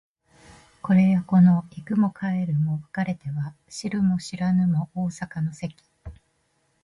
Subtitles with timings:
[0.81, 5.75] これやこの行くも帰るも別れては知るも知らぬも逢坂の関